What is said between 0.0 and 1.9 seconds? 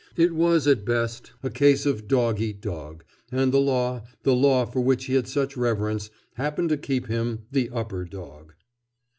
It was, at best, a case